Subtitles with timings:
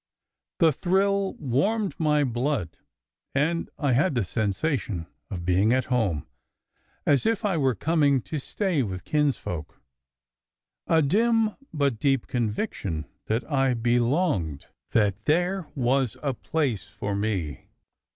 [0.57, 2.79] The thrill warmed my blood,
[3.35, 6.25] and I had the sensation of being at home,
[7.05, 9.79] as if I were coming to stay with kinsfolk;
[10.87, 17.67] a dim but deep conviction that I belonged; that there was a place for me.